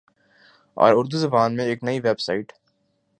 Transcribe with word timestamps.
اور 0.77 0.93
اردو 0.95 1.17
زبان 1.17 1.55
میں 1.55 1.65
ایک 1.65 1.83
نئی 1.83 1.99
ویب 1.99 2.19
سائٹ 2.19 2.51